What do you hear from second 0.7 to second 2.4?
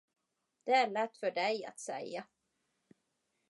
är lätt för dig att säga.